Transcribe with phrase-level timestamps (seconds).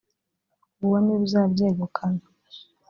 [0.83, 2.23] uwo ni we uzabyegukana.